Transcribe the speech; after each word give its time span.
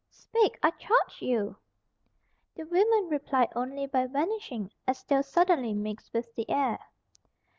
Speak, 0.09 0.57
I 0.63 0.71
charge 0.71 1.21
you!" 1.21 1.57
The 2.55 2.63
women 2.63 3.09
replied 3.11 3.49
only 3.55 3.85
by 3.85 4.07
vanishing, 4.07 4.71
as 4.87 5.03
though 5.03 5.21
suddenly 5.21 5.75
mixed 5.75 6.11
with 6.11 6.33
the 6.33 6.49
air. 6.49 6.79